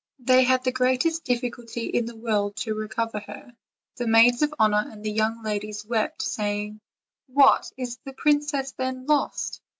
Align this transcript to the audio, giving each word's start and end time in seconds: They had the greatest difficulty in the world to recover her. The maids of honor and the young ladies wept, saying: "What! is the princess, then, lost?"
They 0.17 0.45
had 0.45 0.63
the 0.63 0.71
greatest 0.71 1.25
difficulty 1.25 1.85
in 1.85 2.07
the 2.07 2.15
world 2.15 2.55
to 2.55 2.73
recover 2.73 3.19
her. 3.19 3.55
The 3.97 4.07
maids 4.07 4.41
of 4.41 4.51
honor 4.57 4.83
and 4.91 5.05
the 5.05 5.11
young 5.11 5.43
ladies 5.43 5.85
wept, 5.85 6.23
saying: 6.23 6.79
"What! 7.27 7.71
is 7.77 7.99
the 8.03 8.13
princess, 8.13 8.71
then, 8.71 9.05
lost?" 9.05 9.61